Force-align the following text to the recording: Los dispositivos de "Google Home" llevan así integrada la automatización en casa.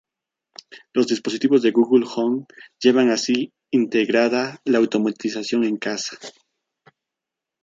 Los 0.93 1.05
dispositivos 1.05 1.61
de 1.61 1.69
"Google 1.69 2.07
Home" 2.15 2.47
llevan 2.81 3.11
así 3.11 3.53
integrada 3.69 4.59
la 4.65 4.79
automatización 4.79 5.63
en 5.63 5.77
casa. 5.77 6.17